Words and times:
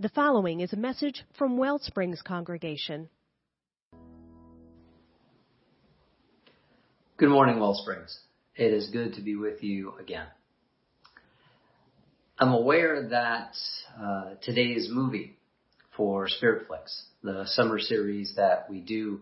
The 0.00 0.08
following 0.08 0.58
is 0.58 0.72
a 0.72 0.76
message 0.76 1.22
from 1.38 1.56
Wellsprings 1.56 2.20
Congregation. 2.20 3.08
Good 7.16 7.28
morning, 7.28 7.60
Wellsprings. 7.60 8.18
It 8.56 8.72
is 8.72 8.90
good 8.90 9.14
to 9.14 9.20
be 9.20 9.36
with 9.36 9.62
you 9.62 9.94
again. 10.00 10.26
I'm 12.40 12.52
aware 12.52 13.08
that 13.10 13.54
uh, 13.96 14.30
today's 14.42 14.88
movie 14.90 15.36
for 15.96 16.26
Spiritflix, 16.26 17.02
the 17.22 17.44
summer 17.46 17.78
series 17.78 18.34
that 18.34 18.68
we 18.68 18.80
do 18.80 19.20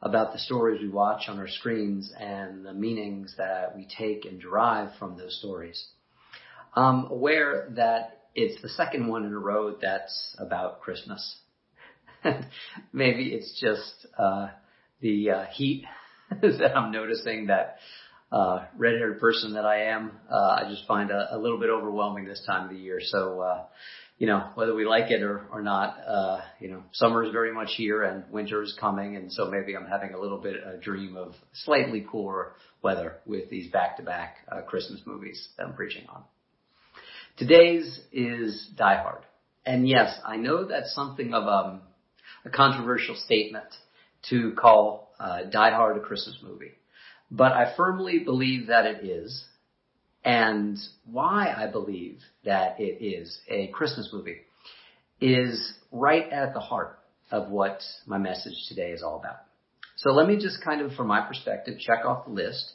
about 0.00 0.32
the 0.32 0.38
stories 0.38 0.80
we 0.80 0.88
watch 0.88 1.24
on 1.28 1.38
our 1.38 1.48
screens 1.48 2.10
and 2.18 2.64
the 2.64 2.72
meanings 2.72 3.34
that 3.36 3.76
we 3.76 3.86
take 3.86 4.24
and 4.24 4.40
derive 4.40 4.88
from 4.98 5.18
those 5.18 5.38
stories. 5.38 5.84
I'm 6.74 7.10
aware 7.10 7.68
that 7.76 8.17
it's 8.38 8.62
the 8.62 8.68
second 8.68 9.08
one 9.08 9.24
in 9.24 9.32
a 9.32 9.38
row 9.38 9.74
that's 9.80 10.36
about 10.38 10.80
Christmas. 10.80 11.38
Maybe 12.92 13.34
it's 13.34 13.60
just 13.60 14.06
uh, 14.16 14.48
the 15.00 15.30
uh, 15.30 15.44
heat 15.52 15.84
that 16.30 16.76
I'm 16.76 16.92
noticing 16.92 17.46
that 17.46 17.78
uh, 18.30 18.66
red-haired 18.76 19.18
person 19.18 19.54
that 19.54 19.64
I 19.64 19.86
am, 19.86 20.12
uh, 20.30 20.34
I 20.34 20.66
just 20.68 20.86
find 20.86 21.10
a, 21.10 21.34
a 21.34 21.38
little 21.38 21.58
bit 21.58 21.70
overwhelming 21.70 22.26
this 22.26 22.42
time 22.46 22.64
of 22.64 22.70
the 22.70 22.76
year. 22.76 23.00
So, 23.02 23.40
uh, 23.40 23.64
you 24.18 24.26
know, 24.26 24.50
whether 24.54 24.74
we 24.74 24.84
like 24.84 25.10
it 25.10 25.22
or, 25.22 25.46
or 25.50 25.62
not, 25.62 25.96
uh, 26.06 26.40
you 26.60 26.68
know, 26.68 26.82
summer 26.92 27.24
is 27.24 27.32
very 27.32 27.52
much 27.52 27.70
here 27.76 28.04
and 28.04 28.24
winter 28.30 28.62
is 28.62 28.76
coming. 28.78 29.16
And 29.16 29.32
so 29.32 29.46
maybe 29.50 29.74
I'm 29.74 29.86
having 29.86 30.12
a 30.12 30.20
little 30.20 30.38
bit 30.38 30.56
a 30.56 30.76
dream 30.78 31.16
of 31.16 31.32
slightly 31.64 32.06
cooler 32.08 32.52
weather 32.82 33.16
with 33.26 33.48
these 33.50 33.70
back-to-back 33.72 34.36
uh, 34.52 34.60
Christmas 34.62 35.00
movies 35.06 35.48
that 35.56 35.66
I'm 35.66 35.74
preaching 35.74 36.04
on. 36.08 36.22
Today's 37.38 38.00
is 38.10 38.68
Die 38.76 39.00
Hard. 39.00 39.22
And 39.64 39.86
yes, 39.86 40.18
I 40.26 40.36
know 40.38 40.64
that's 40.64 40.92
something 40.92 41.34
of 41.34 41.46
um, 41.46 41.82
a 42.44 42.50
controversial 42.50 43.14
statement 43.14 43.68
to 44.28 44.54
call 44.58 45.14
uh, 45.20 45.44
Die 45.44 45.70
Hard 45.70 45.98
a 45.98 46.00
Christmas 46.00 46.36
movie. 46.42 46.72
But 47.30 47.52
I 47.52 47.74
firmly 47.76 48.18
believe 48.18 48.66
that 48.66 48.86
it 48.86 49.04
is. 49.04 49.44
And 50.24 50.78
why 51.04 51.54
I 51.56 51.70
believe 51.70 52.18
that 52.44 52.80
it 52.80 53.04
is 53.04 53.38
a 53.48 53.68
Christmas 53.68 54.10
movie 54.12 54.38
is 55.20 55.74
right 55.92 56.28
at 56.32 56.54
the 56.54 56.60
heart 56.60 56.98
of 57.30 57.50
what 57.50 57.82
my 58.04 58.18
message 58.18 58.66
today 58.68 58.90
is 58.90 59.04
all 59.04 59.20
about. 59.20 59.42
So 59.94 60.10
let 60.10 60.26
me 60.26 60.38
just 60.38 60.64
kind 60.64 60.80
of, 60.80 60.92
from 60.94 61.06
my 61.06 61.20
perspective, 61.20 61.78
check 61.78 62.04
off 62.04 62.26
the 62.26 62.32
list. 62.32 62.72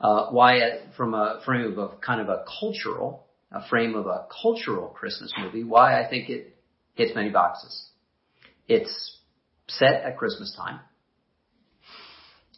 Uh, 0.00 0.30
why, 0.30 0.60
from 0.96 1.14
a 1.14 1.40
frame 1.44 1.72
of 1.72 1.78
a 1.78 1.88
kind 1.96 2.20
of 2.20 2.28
a 2.28 2.44
cultural 2.60 3.24
a 3.54 3.66
frame 3.68 3.94
of 3.94 4.06
a 4.06 4.26
cultural 4.42 4.88
Christmas 4.88 5.32
movie, 5.38 5.62
why 5.62 6.02
I 6.02 6.10
think 6.10 6.28
it 6.28 6.56
hits 6.94 7.12
many 7.14 7.30
boxes. 7.30 7.88
It's 8.66 9.18
set 9.68 10.02
at 10.02 10.18
Christmas 10.18 10.54
time. 10.56 10.80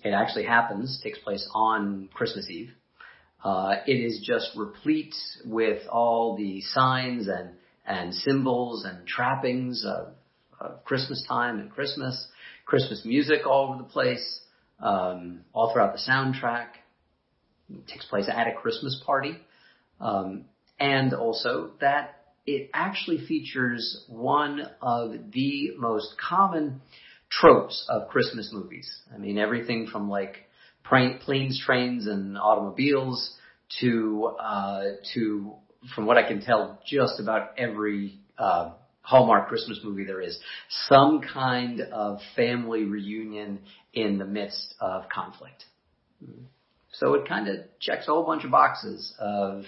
It 0.02 0.10
actually 0.10 0.44
happens, 0.44 1.00
takes 1.02 1.18
place 1.18 1.46
on 1.54 2.08
Christmas 2.14 2.48
Eve. 2.48 2.70
Uh, 3.44 3.76
it 3.86 3.92
is 3.92 4.24
just 4.26 4.50
replete 4.56 5.14
with 5.44 5.86
all 5.88 6.36
the 6.36 6.62
signs 6.62 7.28
and, 7.28 7.50
and 7.86 8.14
symbols 8.14 8.84
and 8.84 9.06
trappings 9.06 9.84
of, 9.86 10.14
of 10.58 10.82
Christmas 10.84 11.24
time 11.28 11.58
and 11.60 11.70
Christmas, 11.70 12.26
Christmas 12.64 13.02
music 13.04 13.46
all 13.46 13.68
over 13.68 13.82
the 13.82 13.88
place, 13.88 14.40
um, 14.80 15.40
all 15.52 15.72
throughout 15.72 15.92
the 15.92 16.10
soundtrack. 16.10 16.68
It 17.68 17.86
takes 17.86 18.06
place 18.06 18.28
at 18.32 18.46
a 18.46 18.54
Christmas 18.54 19.02
party. 19.04 19.36
Um, 20.00 20.46
and 20.78 21.14
also 21.14 21.72
that 21.80 22.16
it 22.46 22.70
actually 22.72 23.26
features 23.26 24.04
one 24.08 24.62
of 24.80 25.12
the 25.32 25.72
most 25.78 26.14
common 26.18 26.80
tropes 27.30 27.84
of 27.88 28.08
Christmas 28.08 28.50
movies. 28.52 28.88
I 29.12 29.18
mean, 29.18 29.38
everything 29.38 29.88
from 29.90 30.08
like 30.08 30.36
planes, 30.84 31.60
trains, 31.64 32.06
and 32.06 32.38
automobiles 32.38 33.34
to 33.80 34.36
uh, 34.38 34.84
to 35.14 35.52
from 35.94 36.06
what 36.06 36.16
I 36.16 36.26
can 36.26 36.40
tell, 36.40 36.80
just 36.86 37.20
about 37.20 37.50
every 37.58 38.18
uh, 38.38 38.72
Hallmark 39.02 39.48
Christmas 39.48 39.80
movie 39.84 40.04
there 40.04 40.20
is 40.20 40.38
some 40.88 41.20
kind 41.20 41.80
of 41.80 42.18
family 42.34 42.84
reunion 42.84 43.60
in 43.92 44.18
the 44.18 44.24
midst 44.24 44.74
of 44.80 45.04
conflict. 45.08 45.64
So 46.92 47.14
it 47.14 47.28
kind 47.28 47.48
of 47.48 47.56
checks 47.80 48.08
a 48.08 48.10
whole 48.10 48.24
bunch 48.24 48.44
of 48.44 48.50
boxes 48.50 49.14
of 49.18 49.64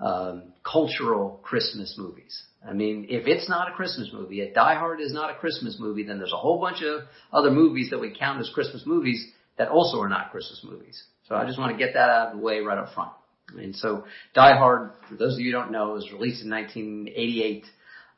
um, 0.00 0.52
cultural 0.64 1.40
Christmas 1.42 1.94
movies. 1.98 2.42
I 2.66 2.72
mean, 2.72 3.06
if 3.08 3.26
it's 3.26 3.48
not 3.48 3.70
a 3.70 3.72
Christmas 3.72 4.10
movie, 4.12 4.40
if 4.40 4.54
Die 4.54 4.74
Hard 4.74 5.00
is 5.00 5.12
not 5.12 5.30
a 5.30 5.34
Christmas 5.34 5.76
movie, 5.78 6.04
then 6.04 6.18
there's 6.18 6.32
a 6.32 6.36
whole 6.36 6.60
bunch 6.60 6.82
of 6.82 7.02
other 7.32 7.50
movies 7.50 7.90
that 7.90 8.00
we 8.00 8.14
count 8.18 8.40
as 8.40 8.50
Christmas 8.52 8.82
movies 8.84 9.26
that 9.56 9.68
also 9.68 10.00
are 10.00 10.08
not 10.08 10.30
Christmas 10.30 10.60
movies. 10.64 11.02
So 11.28 11.34
I 11.34 11.46
just 11.46 11.58
want 11.58 11.72
to 11.72 11.78
get 11.78 11.94
that 11.94 12.08
out 12.10 12.28
of 12.28 12.38
the 12.38 12.44
way 12.44 12.60
right 12.60 12.78
up 12.78 12.92
front. 12.94 13.12
And 13.56 13.74
so 13.74 14.04
Die 14.34 14.56
Hard, 14.56 14.92
for 15.08 15.16
those 15.16 15.34
of 15.34 15.40
you 15.40 15.52
who 15.52 15.58
don't 15.58 15.72
know, 15.72 15.92
was 15.92 16.10
released 16.12 16.44
in 16.44 16.50
1988. 16.50 17.64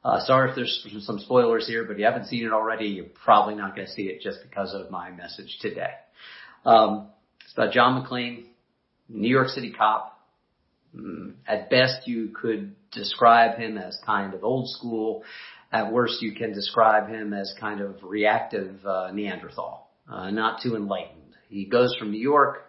Uh, 0.05 0.25
sorry 0.25 0.51
if 0.51 0.57
there's 0.57 0.87
some 1.01 1.19
spoilers 1.21 1.67
here, 1.67 1.85
but 1.85 1.93
if 1.93 1.99
you 1.99 2.05
haven't 2.05 2.27
seen 2.27 2.45
it 2.45 2.53
already, 2.53 2.87
you're 2.87 3.07
probably 3.25 3.55
not 3.55 3.77
going 3.77 3.87
to 3.87 3.93
see 3.93 4.03
it 4.03 4.21
just 4.21 4.39
because 4.43 4.75
of 4.75 4.91
my 4.91 5.11
message 5.11 5.59
today. 5.61 5.93
Um, 6.65 7.09
it's 7.45 7.53
about 7.55 7.73
John 7.73 8.05
McClane, 8.05 8.45
New 9.09 9.29
York 9.29 9.49
City 9.49 9.73
cop, 9.73 10.19
at 11.47 11.71
best, 11.71 12.07
you 12.07 12.29
could 12.29 12.75
describe 12.93 13.59
him 13.59 13.79
as 13.79 13.99
kind 14.05 14.35
of 14.35 14.45
old 14.45 14.69
school. 14.69 15.23
At 15.73 15.93
worst, 15.93 16.21
you 16.21 16.35
can 16.35 16.53
describe 16.53 17.09
him 17.09 17.33
as 17.33 17.55
kind 17.59 17.81
of 17.81 17.97
reactive 18.03 18.85
uh, 18.85 19.11
Neanderthal, 19.13 19.89
uh, 20.11 20.31
not 20.31 20.61
too 20.63 20.77
enlightened. 20.77 21.35
He 21.49 21.65
goes 21.65 21.95
from 21.99 22.11
New 22.11 22.21
York 22.21 22.65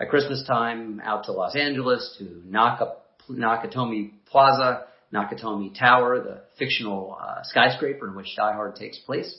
at 0.00 0.08
Christmas 0.08 0.44
time 0.46 1.00
out 1.04 1.24
to 1.24 1.32
Los 1.32 1.56
Angeles 1.56 2.14
to 2.18 2.42
Naka, 2.44 2.94
Nakatomi 3.28 4.12
Plaza, 4.26 4.84
Nakatomi 5.12 5.76
Tower, 5.76 6.20
the 6.20 6.42
fictional 6.58 7.16
uh, 7.20 7.42
skyscraper 7.42 8.08
in 8.08 8.14
which 8.14 8.34
Die 8.36 8.52
Hard 8.52 8.76
takes 8.76 8.98
place, 8.98 9.36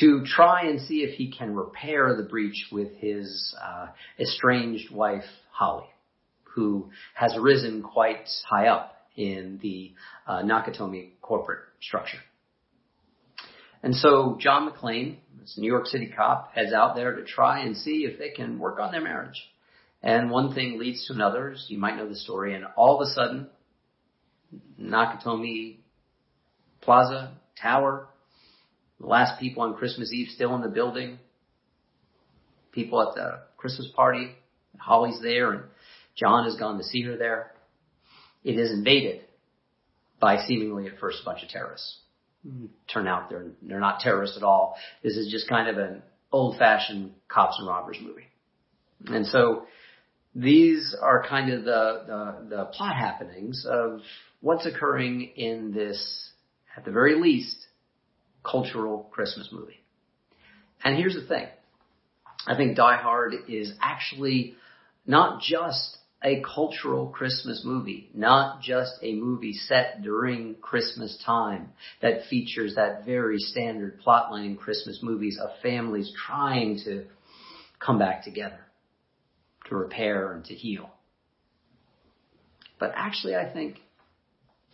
to 0.00 0.24
try 0.24 0.66
and 0.66 0.80
see 0.80 1.02
if 1.02 1.16
he 1.16 1.32
can 1.32 1.54
repair 1.54 2.16
the 2.16 2.22
breach 2.22 2.66
with 2.70 2.94
his 2.96 3.54
uh, 3.62 3.88
estranged 4.18 4.92
wife 4.92 5.24
Holly 5.50 5.86
who 6.54 6.90
has 7.14 7.36
risen 7.38 7.82
quite 7.82 8.28
high 8.48 8.68
up 8.68 8.94
in 9.16 9.58
the 9.62 9.92
uh, 10.26 10.42
Nakatomi 10.42 11.12
corporate 11.20 11.60
structure. 11.80 12.18
And 13.82 13.94
so 13.94 14.36
John 14.40 14.70
McClane, 14.70 15.16
this 15.40 15.54
New 15.58 15.70
York 15.70 15.86
City 15.86 16.12
cop, 16.14 16.52
heads 16.54 16.72
out 16.72 16.94
there 16.94 17.16
to 17.16 17.24
try 17.24 17.60
and 17.60 17.76
see 17.76 18.04
if 18.04 18.18
they 18.18 18.30
can 18.30 18.58
work 18.58 18.78
on 18.78 18.92
their 18.92 19.00
marriage. 19.00 19.42
And 20.02 20.30
one 20.30 20.54
thing 20.54 20.78
leads 20.78 21.06
to 21.06 21.14
another. 21.14 21.54
You 21.68 21.78
might 21.78 21.96
know 21.96 22.08
the 22.08 22.16
story. 22.16 22.54
And 22.54 22.64
all 22.76 23.00
of 23.00 23.08
a 23.08 23.10
sudden, 23.12 23.48
Nakatomi 24.80 25.78
Plaza, 26.80 27.32
Tower, 27.60 28.08
the 29.00 29.06
last 29.06 29.40
people 29.40 29.62
on 29.62 29.74
Christmas 29.74 30.12
Eve 30.12 30.28
still 30.28 30.54
in 30.54 30.62
the 30.62 30.68
building, 30.68 31.18
people 32.72 33.00
at 33.00 33.14
the 33.14 33.40
Christmas 33.56 33.88
party, 33.94 34.32
Holly's 34.78 35.20
there, 35.22 35.52
and 35.52 35.62
John 36.16 36.44
has 36.44 36.56
gone 36.56 36.78
to 36.78 36.84
see 36.84 37.02
her 37.02 37.16
there. 37.16 37.52
It 38.44 38.58
is 38.58 38.70
invaded 38.70 39.22
by 40.20 40.44
seemingly 40.46 40.86
at 40.86 40.98
first 40.98 41.18
a 41.22 41.24
bunch 41.24 41.42
of 41.42 41.48
terrorists. 41.48 41.98
Mm-hmm. 42.46 42.66
Turn 42.92 43.06
out 43.06 43.30
they're 43.30 43.46
they're 43.62 43.80
not 43.80 44.00
terrorists 44.00 44.36
at 44.36 44.42
all. 44.42 44.76
This 45.02 45.16
is 45.16 45.30
just 45.30 45.48
kind 45.48 45.68
of 45.68 45.78
an 45.78 46.02
old-fashioned 46.32 47.12
cops 47.28 47.56
and 47.58 47.68
robbers 47.68 47.98
movie. 48.02 48.26
And 49.06 49.26
so 49.26 49.66
these 50.34 50.96
are 51.00 51.24
kind 51.28 51.52
of 51.52 51.64
the, 51.64 52.02
the, 52.06 52.56
the 52.56 52.64
plot 52.66 52.96
happenings 52.96 53.66
of 53.68 54.00
what's 54.40 54.66
occurring 54.66 55.32
in 55.36 55.72
this, 55.72 56.30
at 56.76 56.84
the 56.84 56.90
very 56.90 57.20
least, 57.20 57.56
cultural 58.42 59.08
Christmas 59.12 59.50
movie. 59.52 59.80
And 60.82 60.96
here's 60.96 61.14
the 61.14 61.26
thing. 61.26 61.46
I 62.46 62.56
think 62.56 62.76
Die 62.76 62.96
Hard 62.96 63.34
is 63.48 63.72
actually 63.80 64.56
not 65.06 65.42
just 65.42 65.98
a 66.24 66.42
cultural 66.42 67.08
Christmas 67.08 67.62
movie, 67.64 68.08
not 68.14 68.60
just 68.62 68.92
a 69.02 69.14
movie 69.14 69.54
set 69.54 70.02
during 70.02 70.54
Christmas 70.56 71.20
time 71.24 71.70
that 72.00 72.26
features 72.30 72.76
that 72.76 73.04
very 73.04 73.38
standard 73.38 74.00
plotline 74.06 74.46
in 74.46 74.56
Christmas 74.56 75.00
movies 75.02 75.38
of 75.42 75.50
families 75.62 76.12
trying 76.26 76.78
to 76.84 77.06
come 77.80 77.98
back 77.98 78.24
together, 78.24 78.60
to 79.68 79.74
repair 79.74 80.32
and 80.32 80.44
to 80.44 80.54
heal. 80.54 80.90
But 82.78 82.92
actually, 82.94 83.34
I 83.34 83.52
think 83.52 83.78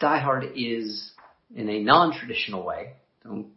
Die 0.00 0.18
Hard 0.20 0.44
is, 0.54 1.12
in 1.54 1.68
a 1.68 1.80
non-traditional 1.80 2.64
way, 2.64 2.94
don't 3.24 3.48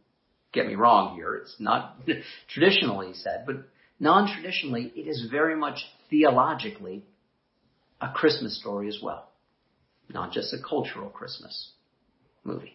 get 0.54 0.68
me 0.68 0.76
wrong 0.76 1.16
here, 1.16 1.36
it's 1.36 1.56
not 1.60 1.98
traditionally 2.50 3.14
said, 3.14 3.44
but 3.46 3.58
non-traditionally, 4.00 4.92
it 4.96 5.08
is 5.08 5.28
very 5.30 5.56
much 5.56 5.80
theologically 6.10 7.06
a 8.02 8.12
Christmas 8.14 8.60
story 8.60 8.88
as 8.88 9.00
well, 9.02 9.30
not 10.10 10.32
just 10.32 10.54
a 10.54 10.58
cultural 10.68 11.10
Christmas 11.10 11.72
movie. 12.44 12.74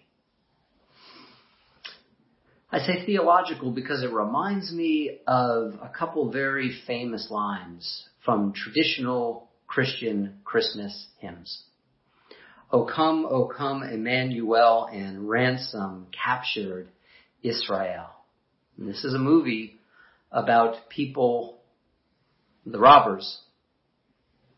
I 2.71 2.79
say 2.81 3.05
theological 3.05 3.71
because 3.71 4.03
it 4.03 4.13
reminds 4.13 4.73
me 4.73 5.21
of 5.27 5.75
a 5.83 5.91
couple 5.97 6.31
very 6.31 6.77
famous 6.87 7.29
lines 7.31 8.09
from 8.25 8.53
traditional 8.53 9.49
Christian 9.67 10.41
Christmas 10.45 11.07
hymns. 11.19 11.63
O 12.71 12.85
come, 12.85 13.25
O 13.25 13.47
come, 13.47 13.83
Emmanuel, 13.83 14.89
and 14.93 15.29
ransom 15.29 16.09
captured 16.11 16.89
Israel. 17.43 18.07
And 18.77 18.89
this 18.89 19.05
is 19.05 19.15
a 19.15 19.19
movie 19.19 19.77
about 20.33 20.89
people, 20.89 21.59
the 22.65 22.79
robbers, 22.79 23.41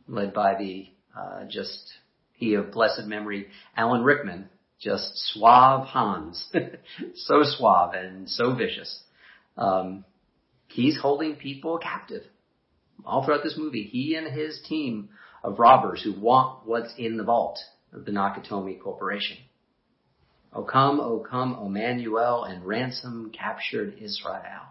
led 0.08 0.32
by 0.34 0.56
the 0.56 0.88
uh, 1.16 1.44
just 1.49 1.93
he 2.34 2.55
of 2.55 2.72
blessed 2.72 3.05
memory, 3.06 3.49
Alan 3.76 4.05
Rickman, 4.05 4.49
just 4.81 5.10
suave 5.14 5.87
Hans, 5.87 6.49
so 7.14 7.43
suave 7.43 7.94
and 7.94 8.28
so 8.28 8.55
vicious. 8.55 9.02
Um, 9.56 10.05
he's 10.69 10.99
holding 10.99 11.34
people 11.34 11.78
captive 11.78 12.22
all 13.05 13.25
throughout 13.25 13.43
this 13.43 13.58
movie. 13.58 13.82
He 13.82 14.14
and 14.14 14.32
his 14.32 14.60
team 14.69 15.08
of 15.43 15.58
robbers 15.58 16.02
who 16.02 16.19
want 16.19 16.66
what's 16.66 16.94
in 16.96 17.16
the 17.16 17.25
vault 17.25 17.58
of 17.93 18.05
the 18.05 18.12
Nakatomi 18.12 18.81
Corporation. 18.81 19.37
O 20.52 20.62
come, 20.62 21.00
O 21.00 21.19
come, 21.28 21.56
O 21.58 21.66
Emmanuel, 21.66 22.44
and 22.44 22.64
ransom 22.64 23.32
captured 23.37 23.99
Israel. 24.00 24.62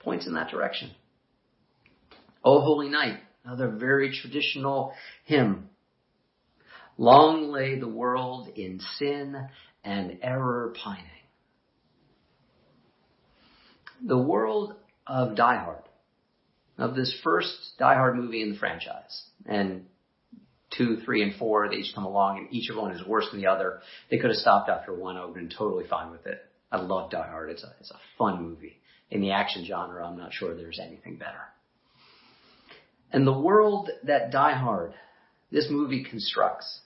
Points 0.00 0.26
in 0.26 0.34
that 0.34 0.50
direction. 0.50 0.90
O 2.44 2.60
Holy 2.60 2.88
Night, 2.88 3.20
another 3.44 3.68
very 3.70 4.16
traditional 4.20 4.92
hymn 5.24 5.68
Long 6.96 7.50
lay 7.50 7.78
the 7.78 7.88
world 7.88 8.48
in 8.54 8.80
sin 8.98 9.48
and 9.82 10.18
error 10.22 10.72
pining. 10.82 11.04
The 14.06 14.18
world 14.18 14.74
of 15.06 15.36
Die 15.36 15.56
Hard, 15.64 15.82
of 16.78 16.94
this 16.94 17.18
first 17.24 17.72
Die 17.78 17.94
Hard 17.94 18.16
movie 18.16 18.42
in 18.42 18.52
the 18.52 18.58
franchise, 18.58 19.24
and 19.46 19.86
two, 20.76 20.98
three, 21.04 21.22
and 21.22 21.34
four, 21.36 21.68
they 21.68 21.76
each 21.76 21.94
come 21.94 22.04
along, 22.04 22.38
and 22.38 22.52
each 22.52 22.70
of 22.70 22.76
them 22.76 22.90
is 22.90 23.06
worse 23.06 23.26
than 23.30 23.40
the 23.40 23.48
other. 23.48 23.80
They 24.10 24.18
could 24.18 24.30
have 24.30 24.38
stopped 24.38 24.68
after 24.68 24.94
one. 24.94 25.16
I 25.16 25.24
would 25.24 25.36
have 25.36 25.48
been 25.48 25.56
totally 25.56 25.86
fine 25.88 26.10
with 26.10 26.26
it. 26.26 26.38
I 26.70 26.80
love 26.80 27.10
Die 27.10 27.28
Hard. 27.28 27.50
It's 27.50 27.64
a, 27.64 27.72
it's 27.80 27.90
a 27.90 27.98
fun 28.18 28.42
movie. 28.42 28.78
In 29.10 29.20
the 29.20 29.32
action 29.32 29.64
genre, 29.64 30.06
I'm 30.06 30.16
not 30.16 30.32
sure 30.32 30.54
there's 30.54 30.80
anything 30.80 31.16
better. 31.16 31.40
And 33.14 33.24
the 33.24 33.38
world 33.38 33.90
that 34.02 34.32
Die 34.32 34.54
Hard, 34.54 34.92
this 35.52 35.68
movie 35.70 36.02
constructs, 36.02 36.80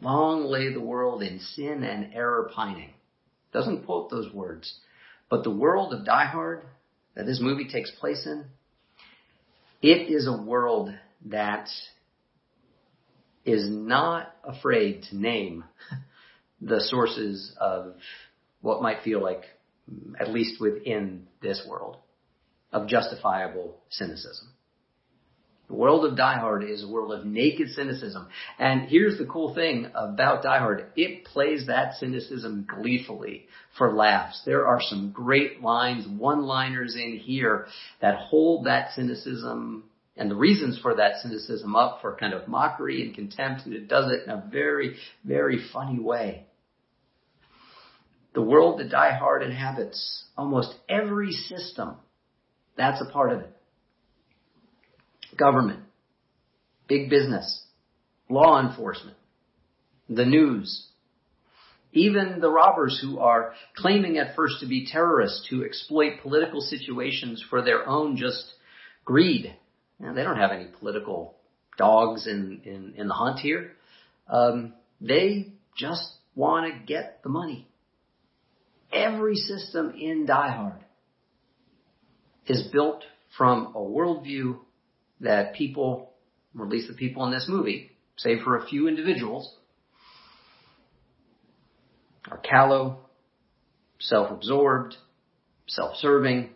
Long 0.00 0.46
lay 0.46 0.72
the 0.72 0.80
world 0.80 1.22
in 1.22 1.38
sin 1.38 1.84
and 1.84 2.12
error 2.12 2.50
pining. 2.52 2.90
Doesn't 3.52 3.86
quote 3.86 4.10
those 4.10 4.34
words. 4.34 4.80
But 5.30 5.44
the 5.44 5.54
world 5.54 5.94
of 5.94 6.04
Die 6.04 6.24
Hard 6.24 6.64
that 7.14 7.24
this 7.24 7.40
movie 7.40 7.68
takes 7.68 7.92
place 7.92 8.26
in, 8.26 8.46
it 9.80 10.10
is 10.10 10.26
a 10.26 10.42
world 10.42 10.92
that 11.26 11.68
is 13.44 13.70
not 13.70 14.34
afraid 14.42 15.04
to 15.04 15.16
name 15.16 15.62
the 16.60 16.80
sources 16.80 17.54
of 17.60 17.94
what 18.60 18.82
might 18.82 19.04
feel 19.04 19.22
like, 19.22 19.44
at 20.18 20.32
least 20.32 20.60
within 20.60 21.28
this 21.40 21.64
world, 21.64 21.98
of 22.72 22.88
justifiable 22.88 23.76
cynicism. 23.88 24.48
The 25.68 25.74
world 25.74 26.04
of 26.04 26.16
Die 26.16 26.38
Hard 26.38 26.62
is 26.62 26.84
a 26.84 26.88
world 26.88 27.12
of 27.12 27.24
naked 27.24 27.70
cynicism. 27.70 28.28
And 28.58 28.82
here's 28.82 29.16
the 29.16 29.24
cool 29.24 29.54
thing 29.54 29.90
about 29.94 30.42
Die 30.42 30.58
Hard. 30.58 30.86
It 30.94 31.24
plays 31.24 31.66
that 31.68 31.94
cynicism 31.94 32.66
gleefully 32.68 33.46
for 33.78 33.94
laughs. 33.94 34.42
There 34.44 34.66
are 34.66 34.80
some 34.82 35.10
great 35.10 35.62
lines, 35.62 36.06
one-liners 36.06 36.96
in 36.96 37.16
here 37.16 37.66
that 38.02 38.18
hold 38.18 38.66
that 38.66 38.90
cynicism 38.94 39.84
and 40.16 40.30
the 40.30 40.36
reasons 40.36 40.78
for 40.80 40.94
that 40.96 41.16
cynicism 41.22 41.74
up 41.74 42.00
for 42.00 42.14
kind 42.14 42.34
of 42.34 42.46
mockery 42.46 43.02
and 43.02 43.14
contempt, 43.14 43.64
and 43.64 43.74
it 43.74 43.88
does 43.88 44.12
it 44.12 44.24
in 44.24 44.30
a 44.30 44.48
very, 44.48 44.96
very 45.24 45.58
funny 45.72 45.98
way. 45.98 46.46
The 48.34 48.42
world 48.42 48.78
that 48.80 48.90
Die 48.90 49.16
Hard 49.18 49.42
inhabits, 49.42 50.24
almost 50.36 50.74
every 50.88 51.32
system, 51.32 51.96
that's 52.76 53.00
a 53.00 53.10
part 53.10 53.32
of 53.32 53.40
it 53.40 53.53
government, 55.36 55.80
big 56.88 57.10
business, 57.10 57.62
law 58.28 58.60
enforcement, 58.60 59.16
the 60.08 60.24
news, 60.24 60.86
even 61.92 62.40
the 62.40 62.50
robbers 62.50 62.98
who 63.00 63.18
are 63.20 63.54
claiming 63.76 64.18
at 64.18 64.34
first 64.34 64.56
to 64.60 64.66
be 64.66 64.86
terrorists 64.86 65.46
who 65.48 65.64
exploit 65.64 66.20
political 66.22 66.60
situations 66.60 67.42
for 67.48 67.62
their 67.62 67.88
own 67.88 68.16
just 68.16 68.44
greed. 69.04 69.54
Now, 70.00 70.12
they 70.12 70.24
don't 70.24 70.36
have 70.36 70.50
any 70.50 70.66
political 70.78 71.36
dogs 71.78 72.26
in, 72.26 72.60
in, 72.64 72.94
in 72.96 73.08
the 73.08 73.14
hunt 73.14 73.38
here. 73.38 73.72
Um, 74.28 74.74
they 75.00 75.52
just 75.76 76.04
want 76.34 76.72
to 76.72 76.86
get 76.86 77.20
the 77.22 77.28
money. 77.28 77.68
Every 78.92 79.36
system 79.36 79.94
in 79.98 80.26
Die 80.26 80.50
Hard 80.50 80.84
is 82.46 82.68
built 82.72 83.04
from 83.36 83.72
a 83.74 83.80
worldview 83.80 84.58
that 85.20 85.54
people, 85.54 86.12
or 86.58 86.64
at 86.64 86.70
least 86.70 86.88
the 86.88 86.94
people 86.94 87.24
in 87.24 87.32
this 87.32 87.46
movie, 87.48 87.90
save 88.16 88.42
for 88.42 88.56
a 88.56 88.66
few 88.66 88.88
individuals, 88.88 89.56
are 92.30 92.38
callow, 92.38 92.98
self-absorbed, 93.98 94.96
self-serving, 95.66 96.50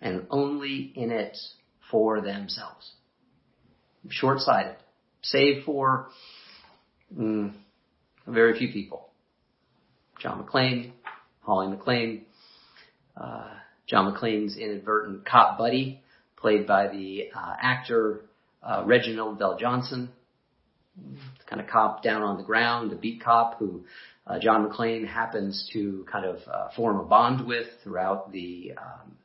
and 0.00 0.26
only 0.30 0.92
in 0.94 1.10
it 1.10 1.36
for 1.90 2.20
themselves. 2.20 2.92
Short-sighted, 4.08 4.76
save 5.22 5.64
for 5.64 6.08
mm, 7.16 7.52
very 8.26 8.58
few 8.58 8.72
people. 8.72 9.10
John 10.20 10.42
McClane, 10.44 10.92
Holly 11.40 11.74
McClane, 11.74 12.22
uh, 13.16 13.48
John 13.86 14.12
McClane's 14.12 14.56
inadvertent 14.56 15.26
cop 15.26 15.58
buddy, 15.58 16.02
played 16.40 16.66
by 16.66 16.88
the 16.88 17.28
uh, 17.34 17.54
actor 17.60 18.22
uh, 18.62 18.82
Reginald 18.86 19.38
VelJohnson, 19.38 20.08
kind 21.48 21.60
of 21.60 21.68
cop 21.68 22.02
down 22.02 22.22
on 22.22 22.36
the 22.36 22.42
ground, 22.42 22.92
a 22.92 22.96
beat 22.96 23.22
cop 23.22 23.58
who 23.58 23.84
uh, 24.26 24.38
John 24.38 24.68
McClane 24.68 25.06
happens 25.06 25.68
to 25.72 26.06
kind 26.10 26.24
of 26.24 26.36
uh, 26.46 26.68
form 26.76 27.00
a 27.00 27.04
bond 27.04 27.46
with 27.46 27.66
throughout 27.82 28.32
the 28.32 28.72
um, 28.76 29.16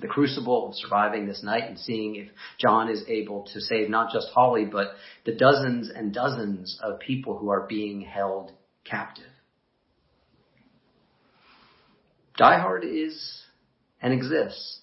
the 0.00 0.08
crucible 0.08 0.68
of 0.68 0.74
surviving 0.74 1.26
this 1.26 1.42
night 1.42 1.64
and 1.64 1.78
seeing 1.78 2.16
if 2.16 2.28
John 2.58 2.88
is 2.88 3.04
able 3.06 3.46
to 3.52 3.60
save 3.60 3.90
not 3.90 4.12
just 4.12 4.28
Holly 4.32 4.64
but 4.64 4.92
the 5.26 5.34
dozens 5.34 5.90
and 5.94 6.12
dozens 6.12 6.78
of 6.82 7.00
people 7.00 7.36
who 7.36 7.50
are 7.50 7.66
being 7.68 8.00
held 8.00 8.52
captive. 8.84 9.24
Die 12.38 12.58
Hard 12.58 12.84
is 12.84 13.42
and 14.00 14.14
exists 14.14 14.80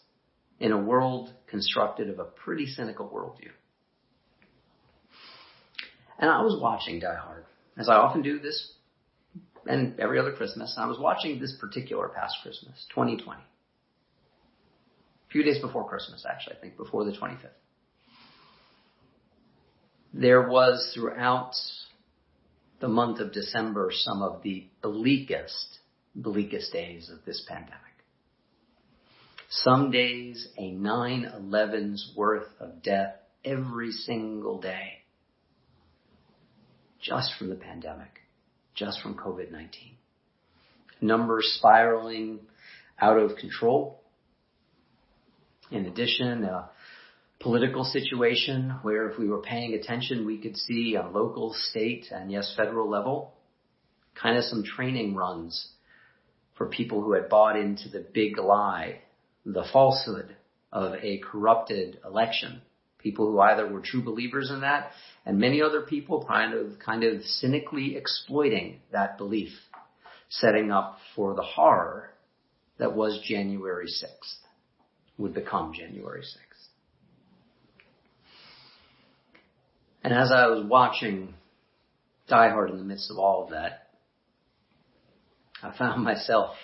in 0.59 0.71
a 0.71 0.77
world 0.77 1.33
constructed 1.47 2.09
of 2.09 2.19
a 2.19 2.25
pretty 2.25 2.65
cynical 2.65 3.07
worldview. 3.07 3.51
And 6.19 6.29
I 6.29 6.41
was 6.41 6.59
watching 6.61 6.99
Die 6.99 7.15
Hard, 7.15 7.45
as 7.77 7.89
I 7.89 7.95
often 7.95 8.21
do 8.21 8.39
this 8.39 8.73
and 9.65 9.99
every 9.99 10.19
other 10.19 10.31
Christmas. 10.31 10.75
I 10.77 10.87
was 10.87 10.99
watching 10.99 11.39
this 11.39 11.55
particular 11.59 12.09
past 12.09 12.35
Christmas, 12.41 12.85
2020. 12.93 13.39
A 13.39 13.43
few 15.31 15.43
days 15.43 15.59
before 15.59 15.87
Christmas, 15.87 16.25
actually, 16.29 16.55
I 16.55 16.59
think, 16.59 16.77
before 16.77 17.03
the 17.03 17.11
25th. 17.11 17.49
There 20.13 20.49
was 20.49 20.91
throughout 20.95 21.51
the 22.79 22.87
month 22.87 23.19
of 23.19 23.33
December 23.33 23.91
some 23.93 24.21
of 24.21 24.41
the 24.41 24.67
bleakest, 24.81 25.79
bleakest 26.15 26.71
days 26.71 27.09
of 27.09 27.25
this 27.25 27.45
pandemic. 27.47 27.86
Some 29.49 29.91
days 29.91 30.49
a 30.57 30.71
9-11's 30.73 32.13
worth 32.15 32.49
of 32.59 32.83
death 32.83 33.15
every 33.45 33.91
single 33.91 34.59
day. 34.59 35.03
Just 37.01 37.31
from 37.37 37.49
the 37.49 37.55
pandemic. 37.55 38.21
Just 38.75 39.01
from 39.01 39.15
COVID-19. 39.15 39.93
Numbers 40.99 41.55
spiraling 41.57 42.39
out 42.99 43.17
of 43.17 43.37
control. 43.37 44.01
In 45.71 45.85
addition, 45.85 46.43
a 46.43 46.69
political 47.39 47.85
situation 47.85 48.79
where 48.81 49.09
if 49.09 49.17
we 49.17 49.29
were 49.29 49.41
paying 49.41 49.73
attention, 49.73 50.25
we 50.25 50.39
could 50.39 50.57
see 50.57 50.97
on 50.97 51.13
local, 51.13 51.53
state, 51.53 52.07
and 52.11 52.31
yes, 52.31 52.53
federal 52.57 52.89
level, 52.89 53.33
kind 54.13 54.37
of 54.37 54.43
some 54.43 54.63
training 54.63 55.15
runs 55.15 55.69
for 56.55 56.67
people 56.67 57.01
who 57.01 57.13
had 57.13 57.29
bought 57.29 57.55
into 57.55 57.87
the 57.89 58.05
big 58.13 58.37
lie 58.37 59.01
the 59.53 59.63
falsehood 59.71 60.35
of 60.73 60.93
a 60.95 61.19
corrupted 61.19 61.99
election. 62.05 62.61
People 62.99 63.31
who 63.31 63.39
either 63.39 63.65
were 63.65 63.79
true 63.79 64.03
believers 64.03 64.51
in 64.51 64.61
that 64.61 64.91
and 65.25 65.39
many 65.39 65.61
other 65.61 65.81
people 65.81 66.25
kind 66.27 66.53
of, 66.53 66.79
kind 66.79 67.03
of 67.03 67.23
cynically 67.23 67.95
exploiting 67.95 68.81
that 68.91 69.17
belief 69.17 69.51
setting 70.29 70.71
up 70.71 70.97
for 71.15 71.33
the 71.35 71.41
horror 71.41 72.09
that 72.77 72.93
was 72.93 73.21
January 73.23 73.87
6th, 73.87 74.37
would 75.17 75.33
become 75.33 75.73
January 75.73 76.21
6th. 76.21 76.67
And 80.03 80.13
as 80.13 80.29
I 80.31 80.47
was 80.47 80.65
watching 80.65 81.33
Die 82.27 82.49
Hard 82.49 82.71
in 82.71 82.77
the 82.77 82.83
midst 82.83 83.09
of 83.09 83.17
all 83.17 83.45
of 83.45 83.51
that, 83.51 83.87
I 85.63 85.75
found 85.77 86.03
myself 86.03 86.55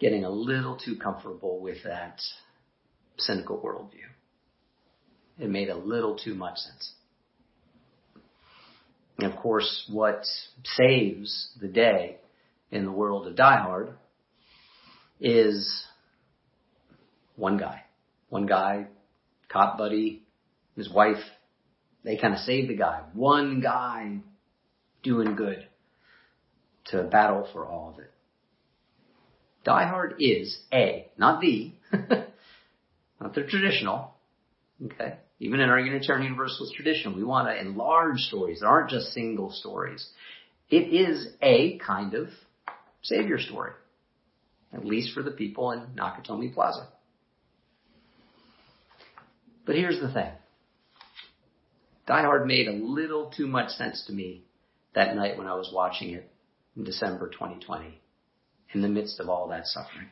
getting 0.00 0.24
a 0.24 0.30
little 0.30 0.76
too 0.76 0.96
comfortable 0.96 1.60
with 1.60 1.84
that 1.84 2.20
cynical 3.18 3.60
worldview. 3.60 4.08
It 5.38 5.48
made 5.50 5.68
a 5.68 5.76
little 5.76 6.16
too 6.16 6.34
much 6.34 6.56
sense. 6.56 6.92
And 9.18 9.30
of 9.30 9.38
course, 9.38 9.84
what 9.92 10.24
saves 10.64 11.50
the 11.60 11.68
day 11.68 12.16
in 12.70 12.84
the 12.84 12.92
world 12.92 13.26
of 13.26 13.36
Die 13.36 13.62
Hard 13.62 13.94
is 15.20 15.84
one 17.36 17.58
guy. 17.58 17.82
One 18.30 18.46
guy, 18.46 18.86
cop 19.48 19.76
buddy, 19.76 20.22
his 20.76 20.90
wife, 20.90 21.22
they 22.04 22.16
kind 22.16 22.32
of 22.32 22.40
save 22.40 22.68
the 22.68 22.76
guy. 22.76 23.02
One 23.12 23.60
guy 23.60 24.20
doing 25.02 25.36
good 25.36 25.66
to 26.86 27.02
battle 27.02 27.46
for 27.52 27.66
all 27.66 27.90
of 27.92 27.98
it. 27.98 28.10
Die 29.64 29.86
Hard 29.86 30.16
is 30.18 30.58
A, 30.72 31.06
not 31.18 31.40
the, 31.40 31.72
not 33.20 33.34
the 33.34 33.42
traditional, 33.42 34.14
okay? 34.84 35.16
Even 35.38 35.60
in 35.60 35.68
our 35.68 35.78
Unitarian 35.78 36.24
Universalist 36.24 36.74
tradition, 36.74 37.16
we 37.16 37.24
want 37.24 37.48
to 37.48 37.60
enlarge 37.60 38.18
stories 38.20 38.60
that 38.60 38.66
aren't 38.66 38.90
just 38.90 39.12
single 39.12 39.50
stories. 39.50 40.08
It 40.70 40.94
is 40.94 41.28
a 41.42 41.78
kind 41.78 42.14
of 42.14 42.28
savior 43.02 43.38
story, 43.38 43.72
at 44.72 44.84
least 44.84 45.12
for 45.12 45.22
the 45.22 45.30
people 45.30 45.72
in 45.72 45.80
Nakatomi 45.96 46.54
Plaza. 46.54 46.88
But 49.66 49.76
here's 49.76 50.00
the 50.00 50.12
thing. 50.12 50.30
Die 52.06 52.22
Hard 52.22 52.46
made 52.46 52.66
a 52.66 52.72
little 52.72 53.30
too 53.30 53.46
much 53.46 53.70
sense 53.70 54.04
to 54.06 54.12
me 54.12 54.42
that 54.94 55.14
night 55.14 55.38
when 55.38 55.46
I 55.46 55.54
was 55.54 55.70
watching 55.72 56.10
it 56.10 56.30
in 56.76 56.84
December 56.84 57.28
2020 57.28 58.00
in 58.72 58.82
the 58.82 58.88
midst 58.88 59.20
of 59.20 59.28
all 59.28 59.48
that 59.48 59.66
suffering. 59.66 60.08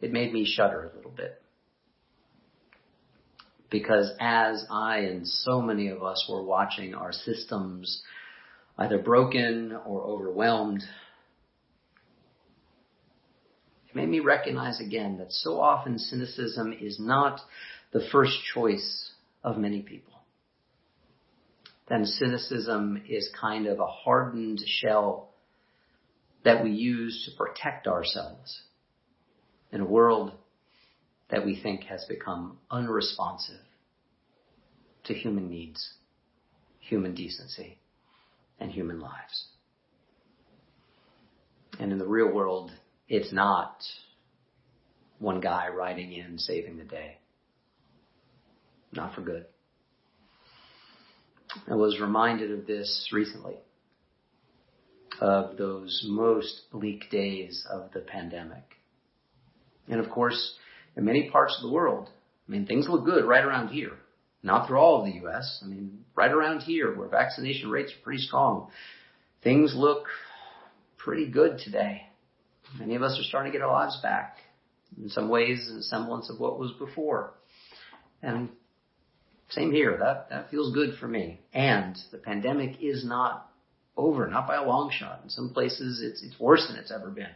It 0.00 0.12
made 0.12 0.32
me 0.32 0.44
shudder 0.44 0.90
a 0.92 0.96
little 0.96 1.10
bit. 1.10 1.40
Because 3.70 4.12
as 4.20 4.64
I 4.70 4.98
and 4.98 5.26
so 5.26 5.60
many 5.60 5.88
of 5.88 6.02
us 6.02 6.26
were 6.30 6.42
watching 6.42 6.94
our 6.94 7.12
systems 7.12 8.02
either 8.78 8.98
broken 8.98 9.72
or 9.86 10.02
overwhelmed, 10.02 10.82
it 13.88 13.96
made 13.96 14.08
me 14.08 14.20
recognize 14.20 14.80
again 14.80 15.18
that 15.18 15.32
so 15.32 15.60
often 15.60 15.98
cynicism 15.98 16.72
is 16.72 16.98
not 17.00 17.40
the 17.92 18.02
first 18.12 18.36
choice 18.52 19.12
of 19.42 19.56
many 19.56 19.82
people. 19.82 20.12
Then 21.88 22.06
cynicism 22.06 23.02
is 23.08 23.30
kind 23.40 23.66
of 23.66 23.78
a 23.78 23.86
hardened 23.86 24.60
shell 24.66 25.33
that 26.44 26.62
we 26.62 26.70
use 26.70 27.24
to 27.24 27.36
protect 27.36 27.86
ourselves 27.86 28.62
in 29.72 29.80
a 29.80 29.84
world 29.84 30.32
that 31.30 31.44
we 31.44 31.58
think 31.60 31.84
has 31.84 32.04
become 32.04 32.58
unresponsive 32.70 33.60
to 35.04 35.14
human 35.14 35.48
needs, 35.48 35.94
human 36.80 37.14
decency, 37.14 37.78
and 38.60 38.70
human 38.70 39.00
lives. 39.00 39.48
And 41.80 41.92
in 41.92 41.98
the 41.98 42.06
real 42.06 42.32
world, 42.32 42.70
it's 43.08 43.32
not 43.32 43.82
one 45.18 45.40
guy 45.40 45.68
riding 45.68 46.12
in 46.12 46.38
saving 46.38 46.76
the 46.76 46.84
day. 46.84 47.18
Not 48.92 49.14
for 49.14 49.22
good. 49.22 49.46
I 51.68 51.74
was 51.74 52.00
reminded 52.00 52.52
of 52.52 52.66
this 52.66 53.08
recently 53.12 53.56
of 55.20 55.56
those 55.56 56.04
most 56.08 56.62
bleak 56.72 57.10
days 57.10 57.66
of 57.70 57.90
the 57.92 58.00
pandemic. 58.00 58.64
And 59.88 60.00
of 60.00 60.10
course, 60.10 60.54
in 60.96 61.04
many 61.04 61.30
parts 61.30 61.56
of 61.56 61.62
the 61.68 61.74
world, 61.74 62.08
I 62.48 62.52
mean, 62.52 62.66
things 62.66 62.88
look 62.88 63.04
good 63.04 63.24
right 63.24 63.44
around 63.44 63.68
here. 63.68 63.92
Not 64.42 64.66
through 64.68 64.78
all 64.78 65.00
of 65.00 65.06
the 65.06 65.20
U.S. 65.20 65.62
I 65.64 65.68
mean, 65.68 66.04
right 66.14 66.30
around 66.30 66.60
here 66.60 66.94
where 66.94 67.08
vaccination 67.08 67.70
rates 67.70 67.92
are 67.92 68.02
pretty 68.02 68.22
strong, 68.22 68.68
things 69.42 69.72
look 69.74 70.04
pretty 70.98 71.30
good 71.30 71.58
today. 71.58 72.02
Many 72.78 72.94
of 72.94 73.02
us 73.02 73.18
are 73.18 73.22
starting 73.22 73.52
to 73.52 73.58
get 73.58 73.64
our 73.64 73.72
lives 73.72 73.98
back. 74.02 74.38
In 75.00 75.08
some 75.08 75.28
ways, 75.28 75.70
a 75.70 75.82
semblance 75.82 76.28
of 76.30 76.38
what 76.38 76.58
was 76.58 76.72
before. 76.78 77.32
And 78.22 78.50
same 79.48 79.72
here. 79.72 79.96
That, 79.98 80.28
that 80.30 80.50
feels 80.50 80.74
good 80.74 80.98
for 80.98 81.08
me. 81.08 81.40
And 81.52 81.96
the 82.12 82.18
pandemic 82.18 82.82
is 82.82 83.04
not 83.04 83.48
over, 83.96 84.26
not 84.26 84.46
by 84.46 84.56
a 84.56 84.64
long 84.64 84.90
shot. 84.90 85.20
In 85.22 85.30
some 85.30 85.50
places, 85.50 86.02
it's, 86.02 86.22
it's 86.22 86.38
worse 86.40 86.66
than 86.68 86.76
it's 86.76 86.90
ever 86.90 87.10
been. 87.10 87.26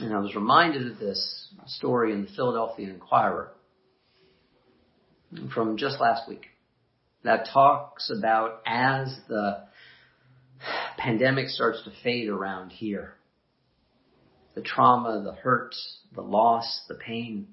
And 0.00 0.14
I 0.14 0.18
was 0.20 0.34
reminded 0.34 0.90
of 0.90 0.98
this 0.98 1.48
story 1.66 2.12
in 2.12 2.22
the 2.22 2.30
Philadelphia 2.34 2.88
Inquirer 2.88 3.50
from 5.52 5.76
just 5.76 6.00
last 6.00 6.28
week 6.28 6.46
that 7.22 7.48
talks 7.52 8.10
about 8.10 8.62
as 8.66 9.14
the 9.28 9.64
pandemic 10.96 11.48
starts 11.48 11.82
to 11.84 11.90
fade 12.02 12.28
around 12.28 12.70
here, 12.70 13.14
the 14.54 14.62
trauma, 14.62 15.22
the 15.22 15.32
hurt, 15.32 15.74
the 16.14 16.22
loss, 16.22 16.82
the 16.88 16.94
pain 16.94 17.48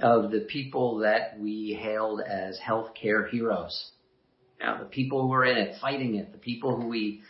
of 0.00 0.30
the 0.30 0.40
people 0.40 0.98
that 0.98 1.38
we 1.38 1.78
hailed 1.80 2.20
as 2.20 2.58
healthcare 2.58 3.28
heroes 3.28 3.92
know, 4.64 4.78
the 4.78 4.84
people 4.84 5.22
who 5.22 5.28
were 5.28 5.44
in 5.44 5.56
it, 5.56 5.76
fighting 5.80 6.16
it, 6.16 6.32
the 6.32 6.38
people 6.38 6.80
who 6.80 6.88
we, 6.88 7.22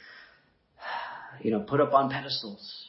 you 1.40 1.50
know, 1.50 1.60
put 1.60 1.80
up 1.80 1.92
on 1.92 2.10
pedestals. 2.10 2.88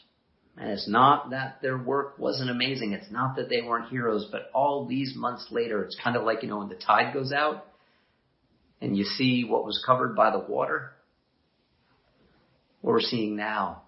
And 0.57 0.69
it's 0.69 0.87
not 0.87 1.31
that 1.31 1.61
their 1.61 1.77
work 1.77 2.19
wasn't 2.19 2.51
amazing. 2.51 2.93
It's 2.93 3.11
not 3.11 3.35
that 3.37 3.49
they 3.49 3.61
weren't 3.61 3.89
heroes, 3.89 4.27
but 4.31 4.51
all 4.53 4.85
these 4.85 5.13
months 5.15 5.47
later, 5.49 5.83
it's 5.83 5.97
kind 6.03 6.15
of 6.15 6.23
like, 6.23 6.43
you 6.43 6.49
know, 6.49 6.59
when 6.59 6.69
the 6.69 6.75
tide 6.75 7.13
goes 7.13 7.31
out 7.31 7.65
and 8.79 8.95
you 8.95 9.03
see 9.03 9.45
what 9.45 9.65
was 9.65 9.83
covered 9.85 10.15
by 10.15 10.29
the 10.29 10.39
water. 10.39 10.91
What 12.81 12.91
we're 12.91 13.01
seeing 13.01 13.35
now 13.35 13.83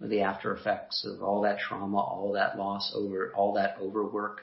are 0.00 0.06
the 0.06 0.20
after 0.20 0.54
effects 0.54 1.04
of 1.04 1.22
all 1.22 1.42
that 1.42 1.58
trauma, 1.58 1.98
all 1.98 2.32
that 2.34 2.56
loss 2.56 2.92
over, 2.94 3.32
all 3.34 3.54
that 3.54 3.78
overwork. 3.80 4.42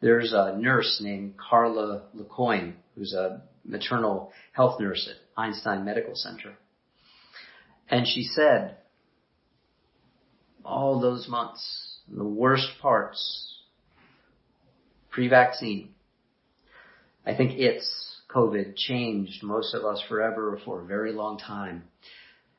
There's 0.00 0.32
a 0.32 0.56
nurse 0.58 1.00
named 1.00 1.34
Carla 1.36 2.02
LeCoyne, 2.16 2.74
who's 2.96 3.12
a 3.12 3.42
maternal 3.66 4.32
health 4.52 4.80
nurse 4.80 5.08
at 5.10 5.16
Einstein 5.40 5.84
Medical 5.84 6.14
Center. 6.14 6.54
And 7.88 8.06
she 8.06 8.22
said, 8.22 8.76
all 10.64 11.00
those 11.00 11.28
months, 11.28 12.00
the 12.08 12.24
worst 12.24 12.68
parts, 12.80 13.60
pre-vaccine, 15.10 15.90
I 17.24 17.34
think 17.34 17.52
it's 17.58 18.20
COVID 18.34 18.76
changed 18.76 19.42
most 19.42 19.74
of 19.74 19.84
us 19.84 20.02
forever 20.08 20.60
for 20.64 20.82
a 20.82 20.86
very 20.86 21.12
long 21.12 21.38
time. 21.38 21.84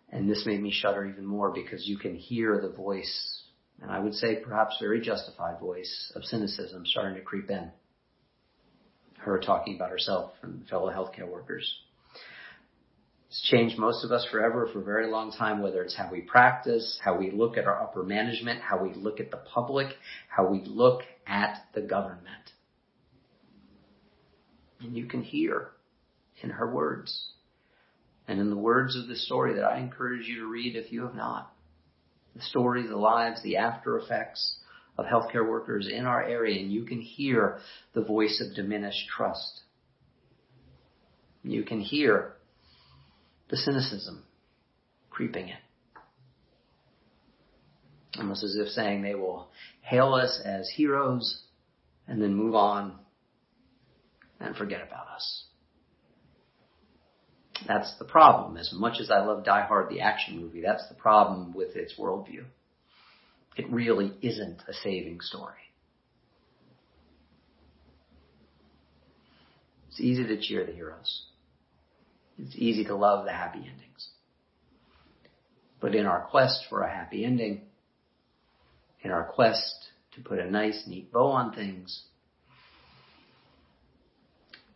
And 0.09 0.29
this 0.29 0.45
made 0.45 0.61
me 0.61 0.71
shudder 0.71 1.05
even 1.05 1.25
more 1.25 1.51
because 1.51 1.85
you 1.85 1.97
can 1.97 2.15
hear 2.15 2.61
the 2.61 2.69
voice, 2.69 3.43
and 3.81 3.91
I 3.91 3.99
would 3.99 4.13
say 4.13 4.37
perhaps 4.37 4.77
very 4.79 5.01
justified 5.01 5.59
voice 5.59 6.11
of 6.15 6.23
cynicism 6.23 6.85
starting 6.85 7.15
to 7.15 7.21
creep 7.21 7.49
in 7.49 7.71
her 9.27 9.39
talking 9.39 9.75
about 9.75 9.89
herself 9.89 10.31
and 10.41 10.67
fellow 10.67 10.89
healthcare 10.89 11.29
workers. 11.29 11.71
It's 13.29 13.41
changed 13.49 13.77
most 13.77 14.05
of 14.05 14.11
us 14.11 14.25
forever 14.31 14.69
for 14.71 14.79
a 14.79 14.83
very 14.83 15.07
long 15.11 15.31
time, 15.31 15.61
whether 15.61 15.83
it's 15.83 15.95
how 15.95 16.09
we 16.11 16.21
practice, 16.21 16.99
how 17.03 17.17
we 17.17 17.29
look 17.29 17.57
at 17.57 17.65
our 17.65 17.81
upper 17.81 18.03
management, 18.03 18.61
how 18.61 18.81
we 18.81 18.93
look 18.93 19.19
at 19.19 19.31
the 19.31 19.37
public, 19.37 19.87
how 20.29 20.49
we 20.49 20.63
look 20.65 21.01
at 21.27 21.57
the 21.75 21.81
government. 21.81 22.51
And 24.79 24.95
you 24.95 25.07
can 25.07 25.23
hear 25.23 25.71
in 26.41 26.51
her 26.51 26.71
words 26.71 27.27
and 28.27 28.39
in 28.39 28.49
the 28.49 28.57
words 28.57 28.95
of 28.95 29.07
the 29.07 29.15
story 29.15 29.55
that 29.55 29.65
I 29.65 29.79
encourage 29.79 30.27
you 30.27 30.41
to 30.41 30.47
read 30.47 30.75
if 30.75 30.91
you 30.91 31.01
have 31.03 31.15
not. 31.15 31.51
The 32.35 32.41
story, 32.43 32.85
the 32.87 32.95
lives, 32.95 33.41
the 33.43 33.57
after 33.57 33.97
effects 33.97 34.57
of 34.97 35.05
healthcare 35.05 35.47
workers 35.47 35.87
in 35.91 36.05
our 36.05 36.23
area, 36.23 36.59
and 36.59 36.71
you 36.71 36.83
can 36.83 36.99
hear 36.99 37.59
the 37.93 38.01
voice 38.01 38.41
of 38.45 38.55
diminished 38.55 39.07
trust. 39.15 39.61
You 41.43 41.63
can 41.63 41.79
hear 41.79 42.33
the 43.49 43.57
cynicism 43.57 44.23
creeping 45.09 45.49
in. 45.49 45.55
Almost 48.19 48.43
as 48.43 48.55
if 48.55 48.69
saying 48.69 49.03
they 49.03 49.15
will 49.15 49.49
hail 49.81 50.13
us 50.13 50.41
as 50.43 50.69
heroes 50.75 51.43
and 52.07 52.21
then 52.21 52.33
move 52.33 52.55
on 52.55 52.99
and 54.39 54.55
forget 54.55 54.81
about 54.81 55.07
us. 55.15 55.45
That's 57.67 57.97
the 57.97 58.05
problem. 58.05 58.57
As 58.57 58.71
much 58.73 58.99
as 58.99 59.09
I 59.09 59.19
love 59.25 59.43
Die 59.43 59.65
Hard, 59.65 59.89
the 59.89 60.01
action 60.01 60.39
movie, 60.39 60.61
that's 60.61 60.87
the 60.89 60.95
problem 60.95 61.53
with 61.53 61.75
its 61.75 61.95
worldview. 61.97 62.45
It 63.57 63.69
really 63.71 64.13
isn't 64.21 64.61
a 64.67 64.73
saving 64.73 65.19
story. 65.21 65.55
It's 69.89 69.99
easy 69.99 70.27
to 70.27 70.39
cheer 70.39 70.63
the 70.63 70.73
heroes. 70.73 71.23
It's 72.37 72.55
easy 72.55 72.85
to 72.85 72.95
love 72.95 73.25
the 73.25 73.31
happy 73.31 73.59
endings. 73.59 74.09
But 75.81 75.95
in 75.95 76.05
our 76.05 76.21
quest 76.29 76.65
for 76.69 76.81
a 76.81 76.89
happy 76.89 77.25
ending, 77.25 77.61
in 79.01 79.09
our 79.09 79.23
quest 79.23 79.73
to 80.13 80.21
put 80.21 80.37
a 80.37 80.49
nice, 80.49 80.83
neat 80.85 81.11
bow 81.11 81.31
on 81.31 81.53
things, 81.53 82.03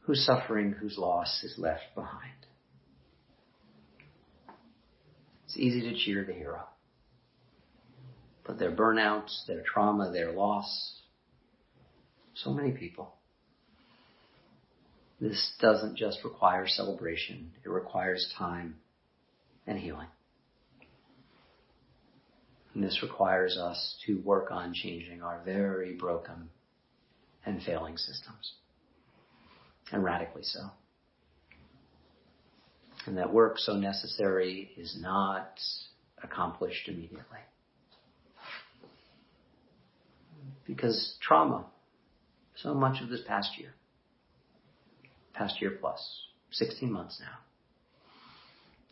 whose 0.01 0.25
suffering, 0.25 0.71
whose 0.71 0.97
loss 0.97 1.43
is 1.43 1.55
left 1.59 1.83
behind? 1.93 2.33
It's 5.45 5.57
easy 5.57 5.81
to 5.81 5.95
cheer 5.95 6.23
the 6.25 6.33
hero. 6.33 6.63
But 8.51 8.60
their 8.60 8.75
burnouts, 8.75 9.46
their 9.48 9.62
trauma, 9.62 10.12
their 10.12 10.34
loss, 10.34 11.00
so 12.34 12.51
many 12.53 12.74
people. 12.74 13.15
This 15.22 15.53
doesn't 15.62 15.96
just 15.96 16.22
require 16.25 16.67
celebration, 16.67 17.53
it 17.63 17.70
requires 17.70 18.29
time 18.38 18.75
and 19.65 19.79
healing. 19.79 20.10
And 22.74 22.84
this 22.84 23.00
requires 23.01 23.58
us 23.58 23.96
to 24.05 24.20
work 24.25 24.51
on 24.51 24.74
changing 24.74 25.22
our 25.22 25.41
very 25.46 25.93
broken 25.93 26.50
and 27.46 27.63
failing 27.63 27.96
systems. 27.96 28.55
And 29.93 30.03
radically 30.03 30.43
so 30.43 30.72
and 33.05 33.17
that 33.17 33.31
work 33.31 33.58
so 33.60 33.77
necessary 33.77 34.72
is 34.75 34.98
not 35.00 35.58
accomplished 36.22 36.89
immediately. 36.89 37.39
Because 40.71 41.17
trauma, 41.19 41.65
so 42.55 42.73
much 42.73 43.01
of 43.01 43.09
this 43.09 43.19
past 43.27 43.57
year, 43.57 43.73
past 45.33 45.61
year 45.61 45.71
plus, 45.71 45.99
16 46.51 46.89
months 46.89 47.19
now, 47.19 47.39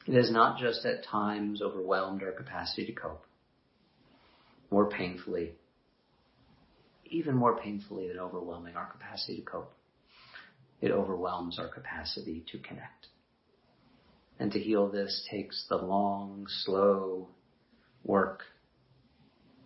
it 0.06 0.18
has 0.18 0.30
not 0.30 0.60
just 0.60 0.86
at 0.86 1.06
times 1.06 1.62
overwhelmed 1.62 2.22
our 2.22 2.34
capacity 2.34 2.86
to 2.86 2.92
cope, 2.92 3.24
more 4.70 4.90
painfully, 4.90 5.54
even 7.06 7.34
more 7.34 7.58
painfully 7.58 8.10
than 8.10 8.20
overwhelming 8.20 8.76
our 8.76 8.92
capacity 8.92 9.38
to 9.38 9.44
cope. 9.44 9.74
It 10.82 10.92
overwhelms 10.92 11.60
our 11.60 11.70
capacity 11.70 12.44
to 12.52 12.58
connect. 12.58 13.08
And 14.38 14.52
to 14.52 14.60
heal 14.60 14.90
this 14.90 15.26
takes 15.32 15.66
the 15.70 15.78
long, 15.78 16.46
slow 16.50 17.30
work, 18.04 18.42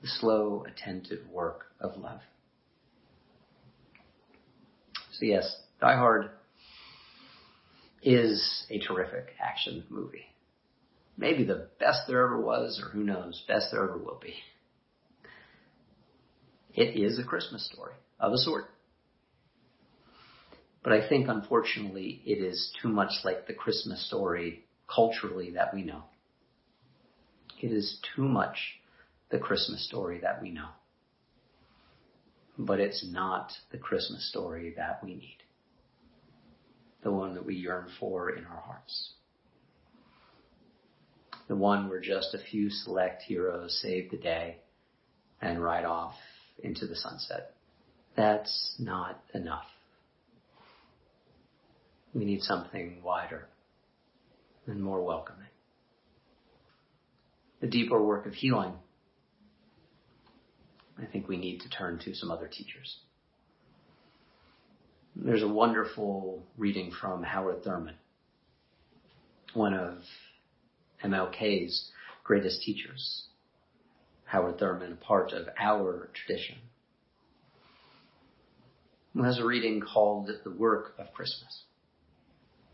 the 0.03 0.09
slow, 0.09 0.65
attentive 0.67 1.25
work 1.31 1.67
of 1.79 1.95
love. 1.97 2.19
So 5.13 5.25
yes, 5.25 5.61
Die 5.79 5.95
Hard 5.95 6.29
is 8.01 8.65
a 8.69 8.79
terrific 8.79 9.33
action 9.41 9.85
movie. 9.89 10.25
Maybe 11.17 11.45
the 11.45 11.69
best 11.79 12.01
there 12.07 12.25
ever 12.25 12.41
was, 12.41 12.81
or 12.83 12.89
who 12.89 13.05
knows, 13.05 13.45
best 13.47 13.67
there 13.71 13.83
ever 13.83 13.97
will 13.97 14.19
be. 14.21 14.35
It 16.73 16.99
is 17.01 17.17
a 17.17 17.23
Christmas 17.23 17.65
story 17.71 17.93
of 18.19 18.33
a 18.33 18.37
sort. 18.37 18.65
But 20.83 20.91
I 20.91 21.07
think 21.07 21.29
unfortunately 21.29 22.21
it 22.25 22.43
is 22.43 22.73
too 22.81 22.89
much 22.89 23.11
like 23.23 23.47
the 23.47 23.53
Christmas 23.53 24.05
story 24.05 24.65
culturally 24.93 25.51
that 25.51 25.73
we 25.73 25.83
know. 25.83 26.03
It 27.61 27.71
is 27.71 28.01
too 28.15 28.23
much 28.23 28.57
the 29.33 29.39
Christmas 29.39 29.83
story 29.87 30.19
that 30.19 30.43
we 30.43 30.51
know. 30.51 30.69
But 32.55 32.79
it's 32.79 33.03
not 33.11 33.51
the 33.71 33.79
Christmas 33.79 34.29
story 34.29 34.75
that 34.77 35.03
we 35.03 35.15
need. 35.15 35.37
The 37.01 37.11
one 37.11 37.33
that 37.33 37.43
we 37.43 37.55
yearn 37.55 37.87
for 37.99 38.29
in 38.29 38.45
our 38.45 38.61
hearts. 38.61 39.13
The 41.47 41.55
one 41.55 41.89
where 41.89 41.99
just 41.99 42.35
a 42.35 42.51
few 42.51 42.69
select 42.69 43.23
heroes 43.23 43.79
save 43.81 44.11
the 44.11 44.17
day 44.17 44.57
and 45.41 45.61
ride 45.61 45.85
off 45.85 46.13
into 46.59 46.85
the 46.85 46.95
sunset. 46.95 47.55
That's 48.15 48.75
not 48.77 49.19
enough. 49.33 49.65
We 52.13 52.23
need 52.23 52.43
something 52.43 53.01
wider 53.03 53.47
and 54.67 54.79
more 54.79 55.03
welcoming. 55.03 55.47
The 57.61 57.67
deeper 57.67 57.99
work 57.99 58.27
of 58.27 58.33
healing, 58.33 58.73
I 61.01 61.05
think 61.05 61.27
we 61.27 61.37
need 61.37 61.61
to 61.61 61.69
turn 61.69 61.99
to 62.05 62.13
some 62.13 62.31
other 62.31 62.47
teachers. 62.47 62.97
There's 65.15 65.43
a 65.43 65.47
wonderful 65.47 66.43
reading 66.57 66.91
from 66.91 67.23
Howard 67.23 67.63
Thurman, 67.63 67.95
one 69.53 69.73
of 69.73 69.99
MLK's 71.03 71.91
greatest 72.23 72.63
teachers. 72.63 73.27
Howard 74.25 74.57
Thurman, 74.57 74.93
a 74.93 74.95
part 74.95 75.31
of 75.31 75.47
our 75.59 76.09
tradition. 76.13 76.55
Has 79.21 79.37
a 79.37 79.45
reading 79.45 79.79
called 79.79 80.31
The 80.43 80.49
Work 80.49 80.95
of 80.97 81.13
Christmas. 81.13 81.65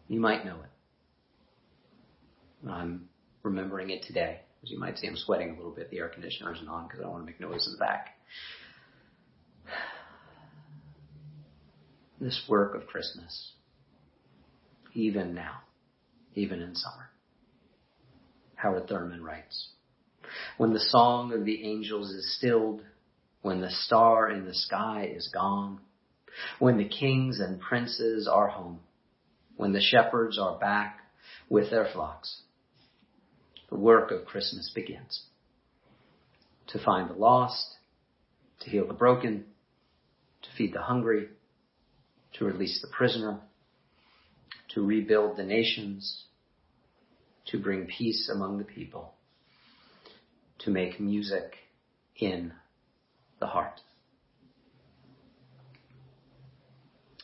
You 0.08 0.22
might 0.22 0.46
know 0.46 0.56
it. 0.56 2.70
I'm 2.70 3.10
remembering 3.44 3.90
it 3.90 4.04
today. 4.04 4.40
As 4.64 4.72
you 4.72 4.80
might 4.80 4.98
see, 4.98 5.08
I'm 5.08 5.16
sweating 5.16 5.52
a 5.52 5.56
little 5.56 5.72
bit. 5.72 5.90
The 5.90 6.00
air 6.00 6.10
conditioner 6.10 6.54
isn't 6.54 6.68
on 6.68 6.88
because 6.88 7.00
I 7.00 7.04
don't 7.04 7.12
want 7.14 7.24
to 7.24 7.32
make 7.32 7.40
noise 7.40 7.66
in 7.66 7.74
the 7.74 7.80
back. 7.80 8.10
This 12.20 12.44
work 12.50 12.76
of 12.76 12.86
Christmas, 12.88 13.54
even 14.94 15.34
now, 15.34 15.60
even 16.36 16.62
in 16.62 16.76
summer. 16.76 17.10
Howard 18.56 18.90
Thurman 18.90 19.24
writes, 19.24 19.70
when 20.58 20.74
the 20.74 20.80
song 20.82 21.32
of 21.32 21.46
the 21.46 21.64
angels 21.64 22.12
is 22.12 22.36
stilled, 22.38 22.84
when 23.42 23.62
the 23.62 23.70
star 23.70 24.30
in 24.30 24.46
the 24.46 24.54
sky 24.54 25.10
is 25.16 25.30
gone, 25.34 25.80
when 26.60 26.78
the 26.78 26.90
kings 26.90 27.40
and 27.40 27.62
princes 27.62 28.28
are 28.28 28.50
home, 28.50 28.82
when 29.56 29.72
the 29.72 29.82
shepherds 29.82 30.38
are 30.38 30.60
back 30.60 31.00
with 31.48 31.70
their 31.70 31.88
flocks, 31.94 32.42
the 33.70 33.78
work 33.78 34.12
of 34.12 34.26
Christmas 34.26 34.72
begins. 34.74 35.24
To 36.68 36.80
find 36.80 37.10
the 37.10 37.14
lost, 37.14 37.76
to 38.62 38.70
heal 38.70 38.88
the 38.88 38.94
broken, 38.94 39.46
to 40.42 40.50
feed 40.58 40.74
the 40.74 40.82
hungry, 40.82 41.30
to 42.34 42.46
release 42.46 42.82
the 42.82 42.88
prisoner, 42.88 43.40
to 44.74 44.86
rebuild 44.86 45.38
the 45.38 45.44
nations, 45.44 46.26
to 47.48 47.58
bring 47.58 47.88
peace 47.88 48.30
among 48.34 48.58
the 48.58 48.64
people, 48.64 49.14
to 50.60 50.70
make 50.70 51.00
music 51.00 51.56
in 52.16 52.54
the 53.40 53.48
heart. 53.48 53.82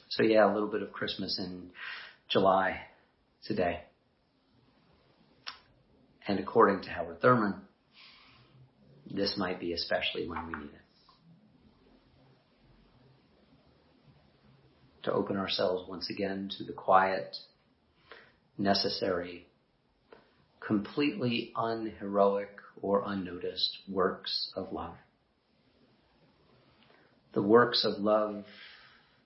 So 0.09 0.23
yeah, 0.23 0.49
a 0.49 0.53
little 0.53 0.69
bit 0.69 0.81
of 0.81 0.91
Christmas 0.93 1.37
in 1.39 1.69
July 2.29 2.79
today. 3.45 3.81
And 6.27 6.39
according 6.39 6.81
to 6.83 6.89
Howard 6.89 7.21
Thurman, 7.21 7.61
this 9.11 9.35
might 9.37 9.59
be 9.59 9.73
especially 9.73 10.27
when 10.27 10.47
we 10.47 10.53
need 10.53 10.73
it. 10.73 10.81
To 15.03 15.13
open 15.13 15.37
ourselves 15.37 15.87
once 15.87 16.09
again 16.09 16.49
to 16.57 16.63
the 16.63 16.73
quiet, 16.73 17.37
necessary, 18.57 19.45
completely 20.59 21.53
unheroic 21.55 22.49
or 22.81 23.03
unnoticed 23.05 23.77
works 23.87 24.51
of 24.55 24.73
love. 24.73 24.95
The 27.33 27.43
works 27.43 27.85
of 27.85 27.99
love 28.01 28.45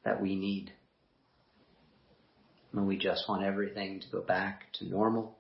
that 0.04 0.22
we 0.22 0.36
need 0.36 0.74
when 2.72 2.86
we 2.86 2.98
just 2.98 3.30
want 3.30 3.44
everything 3.44 4.02
to 4.02 4.08
go 4.12 4.22
back 4.22 4.64
to 4.74 4.86
normal 4.86 5.39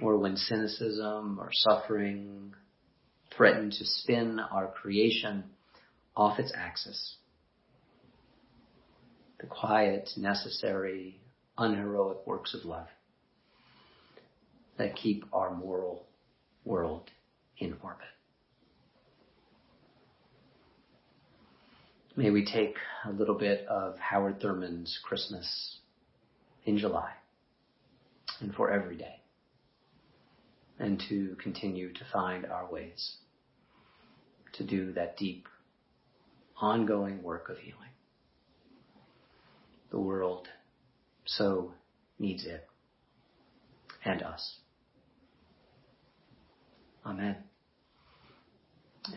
or 0.00 0.18
when 0.18 0.36
cynicism 0.36 1.38
or 1.40 1.50
suffering 1.52 2.54
threaten 3.36 3.70
to 3.70 3.84
spin 3.84 4.40
our 4.40 4.68
creation 4.68 5.44
off 6.16 6.38
its 6.38 6.52
axis. 6.56 7.16
The 9.40 9.46
quiet, 9.46 10.10
necessary, 10.16 11.20
unheroic 11.58 12.26
works 12.26 12.54
of 12.54 12.64
love 12.64 12.86
that 14.78 14.96
keep 14.96 15.24
our 15.32 15.54
moral 15.54 16.06
world 16.64 17.10
in 17.58 17.76
orbit. 17.82 18.06
May 22.16 22.30
we 22.30 22.44
take 22.44 22.76
a 23.04 23.10
little 23.10 23.34
bit 23.36 23.66
of 23.66 23.98
Howard 23.98 24.40
Thurman's 24.40 24.98
Christmas 25.04 25.78
in 26.64 26.78
July 26.78 27.10
and 28.40 28.54
for 28.54 28.70
every 28.70 28.96
day. 28.96 29.23
And 30.78 31.02
to 31.08 31.36
continue 31.42 31.92
to 31.92 32.00
find 32.12 32.46
our 32.46 32.70
ways 32.70 33.18
to 34.54 34.64
do 34.64 34.92
that 34.92 35.16
deep, 35.16 35.48
ongoing 36.60 37.22
work 37.22 37.48
of 37.48 37.58
healing. 37.58 37.78
The 39.90 40.00
world 40.00 40.48
so 41.26 41.72
needs 42.18 42.44
it 42.44 42.66
and 44.04 44.22
us. 44.22 44.56
Amen. 47.06 47.36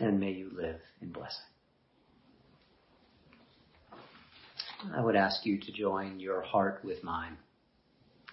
And 0.00 0.20
may 0.20 0.32
you 0.32 0.50
live 0.54 0.80
in 1.00 1.10
blessing. 1.10 1.40
I 4.94 5.02
would 5.02 5.16
ask 5.16 5.44
you 5.44 5.58
to 5.58 5.72
join 5.72 6.20
your 6.20 6.42
heart 6.42 6.80
with 6.84 7.02
mine 7.02 7.36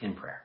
in 0.01 0.13
prayer. 0.13 0.44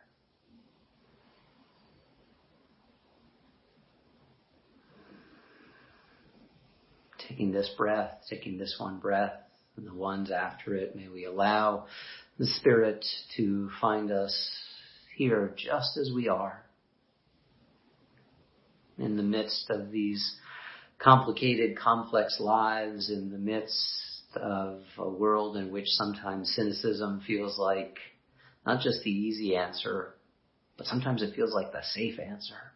Taking 7.31 7.53
this 7.53 7.71
breath, 7.79 8.11
taking 8.29 8.59
this 8.59 8.75
one 8.77 8.99
breath, 8.99 9.35
and 9.77 9.87
the 9.87 9.95
ones 9.95 10.33
after 10.33 10.75
it, 10.75 10.97
may 10.97 11.07
we 11.07 11.27
allow 11.27 11.87
the 12.41 12.47
Spirit 12.47 13.07
to 13.37 13.71
find 13.81 14.11
us 14.11 14.51
here 15.17 15.55
just 15.57 15.97
as 15.97 16.11
we 16.13 16.29
are 16.29 16.65
in 18.99 19.17
the 19.17 19.23
midst 19.23 19.71
of 19.71 19.93
these 19.93 20.37
complicated, 20.99 21.79
complex 21.79 22.41
lives, 22.41 23.09
in 23.11 23.31
the 23.31 23.39
midst 23.39 24.27
of 24.35 24.81
a 24.99 25.09
world 25.09 25.57
in 25.57 25.71
which 25.71 25.87
sometimes 25.87 26.53
cynicism 26.57 27.23
feels 27.25 27.57
like 27.61 27.97
not 28.67 28.81
just 28.83 29.05
the 29.05 29.11
easy 29.11 29.55
answer, 29.55 30.17
but 30.77 30.87
sometimes 30.87 31.23
it 31.23 31.37
feels 31.37 31.55
like 31.55 31.71
the 31.71 31.83
safe 31.95 32.19
answer 32.19 32.73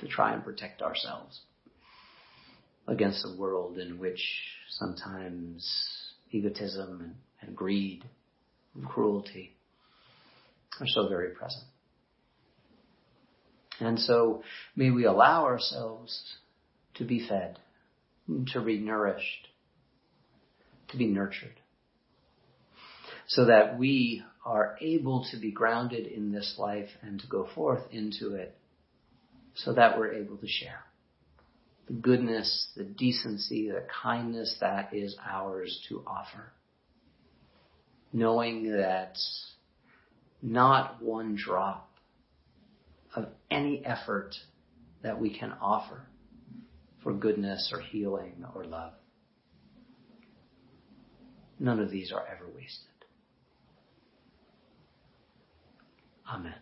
to 0.00 0.06
try 0.06 0.34
and 0.34 0.44
protect 0.44 0.82
ourselves 0.82 1.40
against 2.86 3.24
a 3.24 3.36
world 3.38 3.78
in 3.78 3.98
which 3.98 4.20
sometimes 4.68 5.66
egotism 6.30 7.00
and, 7.00 7.14
and 7.40 7.56
greed 7.56 8.04
and 8.74 8.84
cruelty 8.84 9.56
are 10.80 10.86
so 10.86 11.08
very 11.08 11.30
present. 11.30 11.64
And 13.80 13.98
so 13.98 14.42
may 14.76 14.90
we 14.90 15.04
allow 15.04 15.44
ourselves 15.44 16.36
to 16.94 17.04
be 17.04 17.26
fed, 17.26 17.58
to 18.52 18.60
be 18.60 18.78
nourished, 18.78 19.48
to 20.88 20.96
be 20.96 21.06
nurtured. 21.06 21.60
So 23.26 23.46
that 23.46 23.78
we 23.78 24.22
are 24.44 24.76
able 24.80 25.26
to 25.30 25.38
be 25.38 25.50
grounded 25.50 26.06
in 26.06 26.30
this 26.30 26.56
life 26.58 26.90
and 27.02 27.18
to 27.20 27.26
go 27.26 27.48
forth 27.54 27.82
into 27.90 28.34
it 28.34 28.56
so 29.54 29.72
that 29.72 29.98
we're 29.98 30.12
able 30.12 30.36
to 30.36 30.46
share 30.46 30.84
the 31.86 31.92
goodness, 31.94 32.68
the 32.76 32.84
decency, 32.84 33.70
the 33.70 33.86
kindness 34.02 34.56
that 34.60 34.94
is 34.94 35.16
ours 35.24 35.84
to 35.88 36.02
offer. 36.06 36.52
Knowing 38.12 38.70
that 38.72 39.16
not 40.40 41.02
one 41.02 41.34
drop 41.34 41.90
of 43.14 43.28
any 43.50 43.84
effort 43.84 44.34
that 45.02 45.20
we 45.20 45.36
can 45.36 45.52
offer 45.60 46.06
for 47.02 47.12
goodness 47.12 47.70
or 47.72 47.80
healing 47.80 48.44
or 48.54 48.64
love 48.64 48.92
None 51.58 51.80
of 51.80 51.90
these 51.90 52.12
are 52.12 52.26
ever 52.26 52.46
wasted. 52.54 52.88
Amen. 56.28 56.54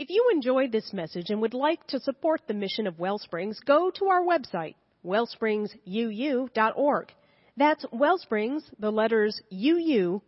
If 0.00 0.08
you 0.08 0.30
enjoyed 0.32 0.72
this 0.72 0.94
message 0.94 1.28
and 1.28 1.42
would 1.42 1.52
like 1.52 1.86
to 1.88 2.00
support 2.00 2.40
the 2.46 2.54
mission 2.54 2.86
of 2.86 2.98
Wellsprings, 2.98 3.60
go 3.66 3.90
to 3.90 4.06
our 4.06 4.22
website, 4.22 4.76
wellspringsuu.org. 5.04 7.12
That's 7.58 7.84
Wellsprings, 7.92 8.62
the 8.78 8.90
letters 8.90 9.38
uu.org. 9.52 10.22